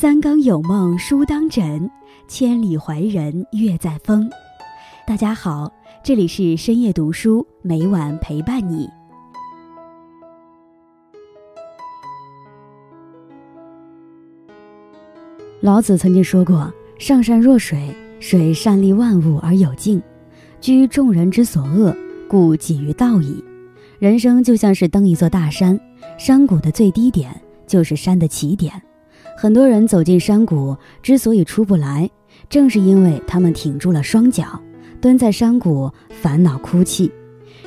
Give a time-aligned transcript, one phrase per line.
[0.00, 1.90] 三更有梦书当枕，
[2.26, 4.30] 千里怀人月在风。
[5.06, 5.70] 大家好，
[6.02, 8.88] 这里是深夜读书，每晚陪伴你。
[15.60, 20.02] 老子曾经说过：“上善若水，水善利万物而有尽，
[20.62, 21.94] 居众人之所恶，
[22.26, 23.44] 故几于道矣。”
[24.00, 25.78] 人生就像是登一座大山，
[26.16, 28.82] 山谷的最低点就是山的起点。
[29.42, 32.10] 很多人走进山谷之所以出不来，
[32.50, 34.60] 正是因为他们挺住了双脚，
[35.00, 37.10] 蹲在山谷烦恼哭泣。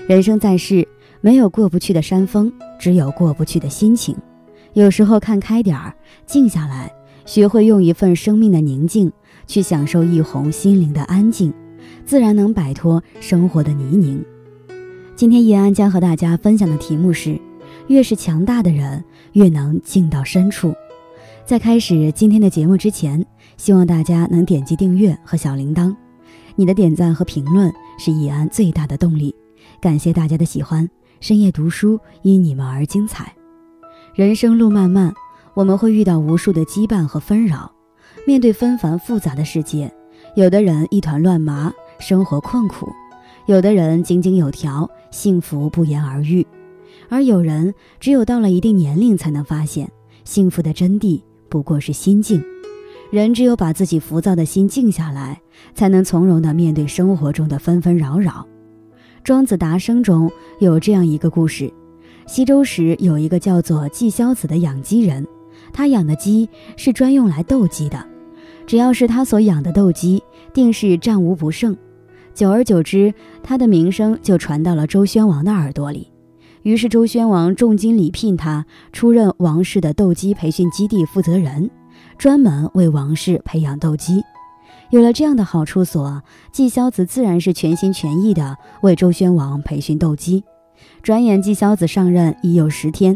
[0.07, 0.87] 人生在世，
[1.19, 4.15] 没有过不去的山峰，只有过不去的心情。
[4.73, 5.91] 有时候看开点儿，
[6.27, 6.93] 静下来。
[7.25, 9.11] 学会用一份生命的宁静
[9.47, 11.51] 去享受一泓心灵的安静，
[12.05, 14.23] 自然能摆脱生活的泥泞。
[15.15, 17.41] 今天叶安将和大家分享的题目是：
[17.87, 20.71] 越是强大的人，越能静到深处。
[21.45, 23.23] 在开始今天的节目之前，
[23.57, 25.93] 希望大家能点击订阅和小铃铛。
[26.55, 29.35] 你的点赞和评论是易安最大的动力。
[29.81, 33.33] 感谢大家的喜欢，深夜读书因你们而精彩。
[34.15, 35.13] 人生路漫漫。
[35.53, 37.71] 我们会遇到无数的羁绊和纷扰，
[38.25, 39.93] 面对纷繁复杂的世界，
[40.35, 42.87] 有的人一团乱麻，生活困苦；
[43.45, 46.43] 有的人井井有条，幸福不言而喻；
[47.07, 49.91] 而有人只有到了一定年龄，才能发现
[50.23, 51.21] 幸福的真谛
[51.53, 52.43] 不过是心静。
[53.11, 55.39] 人只有把自己浮躁的心静下来，
[55.75, 58.43] 才能从容地面对生活中的纷纷扰扰。
[59.23, 61.71] 庄子达生中有这样一个故事：
[62.25, 65.23] 西周时有一个叫做季萧子的养鸡人。
[65.71, 68.03] 他养的鸡是专用来斗鸡的，
[68.65, 70.23] 只要是他所养的斗鸡，
[70.55, 71.77] 定是战无不胜。
[72.33, 76.12] 久而久之，他的名声就传到了周宣王的耳朵里。
[76.63, 81.69] 于是周宣王重金礼聘他出任王室的斗鸡培训基地负责人，
[82.17, 84.23] 专门为王室培养斗鸡。
[84.89, 86.21] 有了这样的好处所，
[86.51, 90.43] 季萧子自然是全心全意的为周宣王培训斗鸡。
[91.01, 93.15] 转眼季萧子上任已有十天，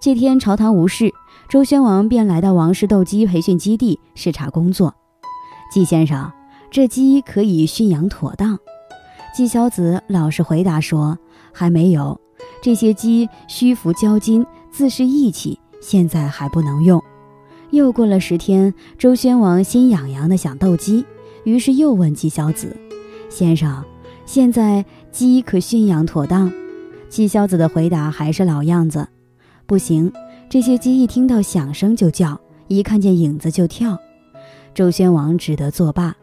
[0.00, 1.12] 这天朝堂无事。
[1.48, 4.94] 周宣王便来到王室斗鸡培训基地视察工作。
[5.72, 6.30] 季先生，
[6.70, 8.58] 这鸡可以驯养妥当？
[9.34, 11.18] 季萧子老实回答说
[11.52, 12.20] ：“还没有，
[12.62, 17.02] 这些鸡虚浮交金，自是义气，现在还不能用。”
[17.70, 21.04] 又过了十天，周宣王心痒痒的想斗鸡，
[21.44, 22.76] 于是又问季萧子
[23.28, 23.84] ：“先生，
[24.24, 26.50] 现在鸡可驯养妥当？”
[27.08, 29.06] 季萧子的回答还是老样子
[29.66, 30.12] ：“不行。”
[30.48, 33.98] 这些鸡一听到响声就叫，一看见影子就跳。
[34.72, 36.14] 周宣王只得作罢。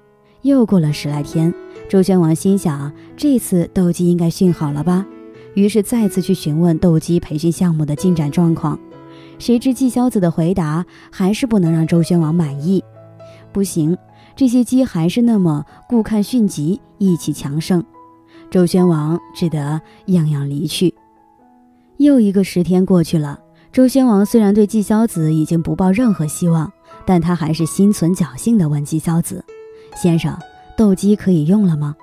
[0.43, 1.53] 又过了十来天，
[1.89, 5.05] 周宣王心想，这次斗鸡应该训好了吧？
[5.53, 8.79] 于是再次去询问斗鸡培训项目的进展状况。
[9.39, 12.83] 谁知季萧子的回答还是不能让周宣王满意。
[13.51, 13.97] 不行，
[14.35, 17.83] 这些鸡还是那么顾看迅疾，意气强盛。
[18.49, 20.93] 周宣王只得样样离去。
[21.97, 23.39] 又一个十天过去了。
[23.71, 26.71] 周宣王虽然对季萧子已经不抱任何希望，
[27.05, 29.43] 但他还是心存侥幸地问季萧子
[29.97, 30.37] ：“先生，
[30.77, 31.95] 斗鸡可以用了吗？”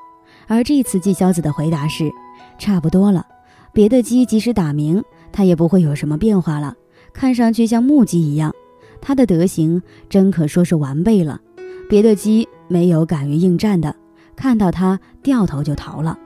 [0.48, 2.10] 而这次季萧子的回答是
[2.58, 3.24] ：“差不多了，
[3.72, 6.74] 别的鸡即使打鸣，它也不会有什么变化了，
[7.12, 8.54] 看上去像木鸡一样。
[9.00, 11.40] 它的德行真可说是完备了，
[11.88, 13.94] 别的鸡没有敢于应战的，
[14.36, 16.18] 看到它掉头就逃了。”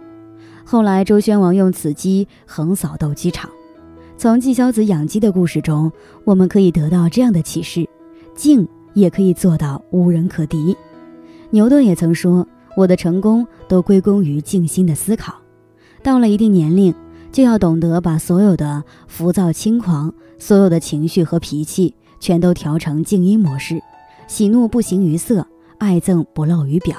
[0.65, 3.51] 后来，周宣王用此鸡横扫斗鸡场。
[4.17, 5.93] 从季萧子养鸡的故事中，
[6.25, 7.87] 我们可以得到这样的启示：
[8.35, 10.75] 静也可以做到无人可敌。
[11.51, 15.35] 牛顿也曾说：“我的成功都归功于静心的思考。”
[16.03, 16.95] 到了一定年龄，
[17.35, 23.83] 就要懂得把所有的浮躁轻狂、所有的情绪和脾气，全都调成静音模式，
[24.29, 25.45] 喜怒不形于色，
[25.79, 26.97] 爱憎不露于表，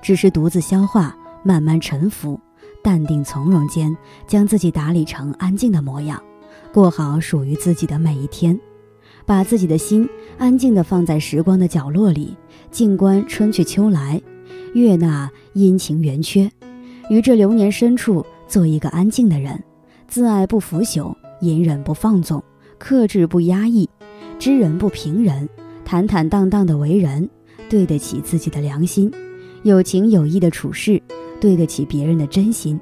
[0.00, 2.38] 只是独自消化，慢慢沉浮，
[2.80, 6.22] 淡定从容间，将自己打理成安静的模样。
[6.72, 8.56] 过好属于自己的每一天，
[9.26, 10.08] 把自己的心
[10.38, 12.36] 安静地放在时光的角落里，
[12.70, 14.22] 静观春去秋来，
[14.74, 16.48] 悦纳阴晴圆缺，
[17.10, 19.60] 于这流年深处做一个安静的人，
[20.12, 22.44] 自爱不腐朽，隐忍不放纵，
[22.76, 23.88] 克制不压抑，
[24.38, 25.48] 知人不评人，
[25.86, 27.26] 坦坦荡荡的为人，
[27.66, 29.10] 对得起自己的良心，
[29.62, 31.02] 有情有义的处事，
[31.40, 32.78] 对得起别人的真心。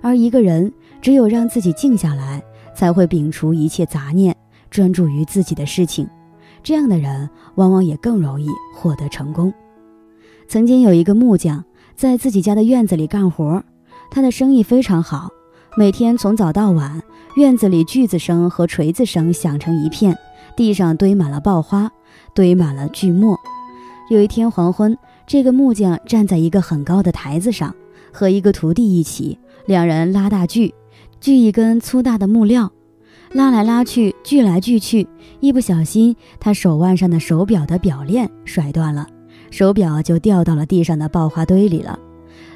[0.00, 0.72] 而一个人
[1.02, 2.40] 只有让自己静下来。
[2.72, 4.34] 才会摒除一切杂念，
[4.70, 6.08] 专注于自己的事情。
[6.62, 9.52] 这样的人往往也更容易获得成功。
[10.46, 11.64] 曾经有一个木匠
[11.96, 13.62] 在自己家的院子里干活，
[14.08, 15.28] 他的生意非常好，
[15.76, 17.00] 每天从早到晚，
[17.36, 20.18] 院子里锯子声和锤子声响成一片，
[20.56, 21.88] 地上堆满了爆花，
[22.34, 23.38] 堆满了锯末。
[24.10, 27.72] 有一天黄昏，这个木匠站在一个很高的台子上，
[28.12, 30.74] 和一个徒弟一起，两人拉大锯，
[31.20, 32.72] 锯一根粗大的木料，
[33.32, 35.06] 拉来拉去，锯来锯去，
[35.38, 39.06] 一不小心，他手腕上的手表的表链摔断了，
[39.52, 41.96] 手表就掉到了地上的爆花堆里了。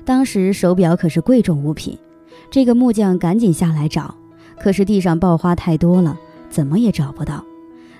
[0.05, 1.97] 当时手表可是贵重物品，
[2.55, 4.15] 这个木匠赶紧下来找，
[4.61, 6.17] 可是地上爆花太多了，
[6.49, 7.45] 怎么也找不到。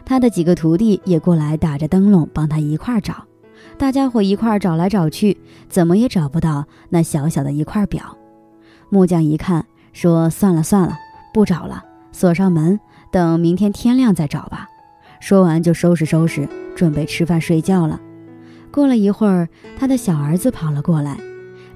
[0.05, 3.25] 他的几个徒弟也过来打着灯笼帮他一块儿找。
[3.77, 5.37] 大家伙一块儿找来找去，
[5.69, 8.17] 怎么也找不到那小小的一块表。
[8.91, 10.97] 木匠一看，说：“算了算了，
[11.33, 12.79] 不找了，锁上门，
[13.11, 14.69] 等明天天亮再找吧。”
[15.19, 18.01] 说完就收拾收拾，准备吃饭睡觉了。
[18.71, 21.19] 过了一会儿，他的小儿子跑了过来：“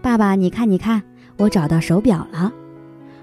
[0.01, 1.03] 爸爸，你看，你看，
[1.39, 2.53] 我找到手表了。”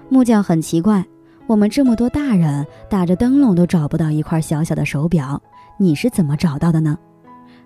[0.08, 1.04] 木匠很奇怪
[1.46, 5.42] ：“我们这么多大人打着灯笼都找不到一块小小的手表，
[5.78, 6.96] 你是怎么找到的呢？”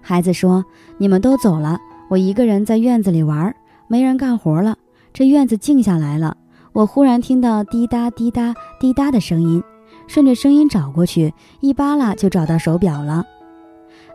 [0.00, 0.64] 孩子说
[0.96, 1.78] ：“你们都走了，
[2.08, 3.54] 我一个人在院子里玩，
[3.88, 4.76] 没人干活了。
[5.12, 6.36] 这院子静下来了，
[6.72, 9.62] 我忽然听到滴答滴答滴答的声音，
[10.06, 13.22] 顺着声音找过去，一扒拉就找到手表了。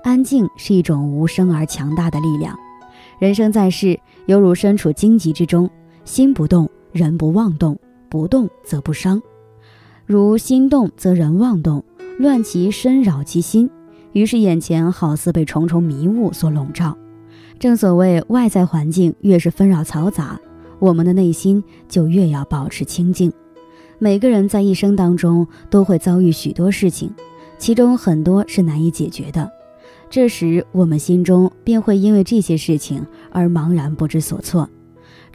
[0.04, 2.58] 安静是一种无声而强大的力量。
[3.20, 5.70] 人生在世，犹如身处荆棘之中，
[6.06, 7.76] 心不动，人不妄动；
[8.10, 9.22] 不动则不伤。
[10.06, 11.84] 如心动则人妄动，
[12.20, 13.70] 乱其身，扰其心。”
[14.14, 16.98] 于是眼前好似被重重迷雾所笼罩。
[17.60, 20.40] 正所谓，外在环境越是纷扰嘈杂，
[20.80, 23.32] 我们的内心就越要保持清静。
[24.00, 27.12] 每个人在一生当中都会遭遇许多事情，
[27.58, 29.52] 其中很多是难以解决的。
[30.10, 34.70] 这时，我们心中便会因为这些事情而茫然不知所措。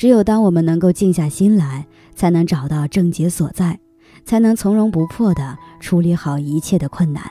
[0.00, 3.79] 只有当我们能够静下心来，才能找到症结所在，
[4.25, 7.31] 才能从容不迫地处理好一切的困难。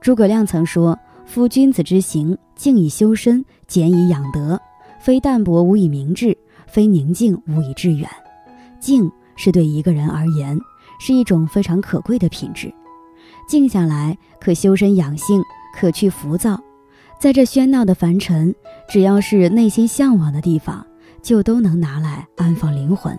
[0.00, 4.60] 诸葛亮曾说：“夫君子之行，静以修身，俭以养德。
[4.98, 6.36] 非淡泊无以明志，
[6.66, 8.10] 非宁静无以致远。
[8.80, 10.58] 静是对一个人而言，
[10.98, 12.68] 是一种非常可贵的品质。
[13.48, 15.40] 静下来，可修身养性，
[15.78, 16.60] 可去浮躁。
[17.20, 18.52] 在这喧闹的凡尘，
[18.88, 20.84] 只要是内心向往的地方，
[21.22, 23.18] 就都能拿来安放灵魂。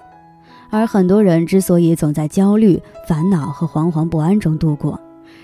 [0.69, 4.99] 而很多人之所以总在焦虑、烦恼和惶惶不安中度过，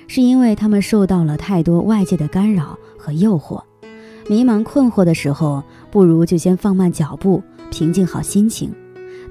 [0.07, 3.61] 是因为他们受到了太多外界的干扰和诱惑，
[4.27, 7.41] 迷茫困惑的时候，不如就先放慢脚步，
[7.71, 8.73] 平静好心情。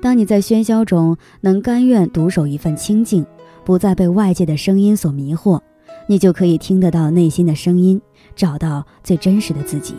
[0.01, 3.25] 当你在喧嚣中能甘愿独守一份清静，
[3.65, 5.61] 不再被外界的声音所迷惑，
[6.09, 8.01] 你就可以听得到内心的声音，
[8.35, 9.95] 找到最真实的自己。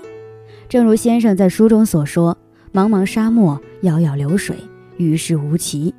[0.68, 2.36] 正如先生在书中所说
[2.74, 4.58] ：“茫茫沙漠，杳杳流水，
[4.98, 5.94] 于事无奇。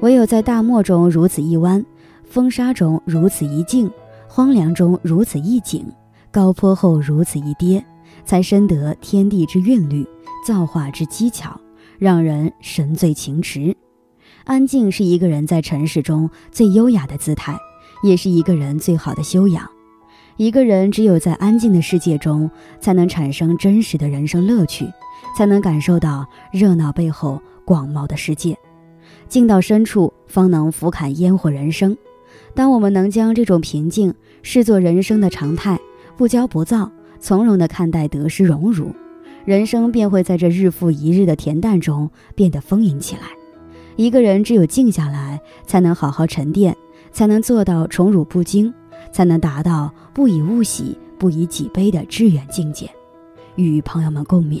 [0.00, 1.84] 唯有在大漠中如此一弯。”
[2.26, 3.88] 风沙中如此一静，
[4.26, 5.86] 荒凉中如此一景，
[6.32, 7.84] 高坡后如此一跌，
[8.24, 10.04] 才深得天地之韵律，
[10.44, 11.60] 造化之机巧，
[11.96, 13.76] 让人神醉情驰。
[14.42, 17.56] 安静是一个人在尘世中最优雅的姿态，
[18.02, 19.64] 也是一个人最好的修养。
[20.36, 22.50] 一个人只有在安静的世界中，
[22.80, 24.90] 才能产生真实的人生乐趣，
[25.36, 28.56] 才能感受到热闹背后广袤的世界。
[29.28, 31.96] 静到深处，方能俯瞰烟火人生。
[32.54, 35.78] 当我们能将这种平静视作人生的常态，
[36.16, 38.94] 不骄不躁，从容地看待得失荣辱，
[39.44, 43.22] 人生便会在这日复一日的恬淡中变得丰盈起来。
[43.96, 46.76] 一个人只有静下来，才能好好沉淀，
[47.12, 48.72] 才能做到宠辱不惊，
[49.12, 52.88] 才能达到不以物喜，不以己悲的致远境界。
[53.56, 54.60] 与朋友们共勉。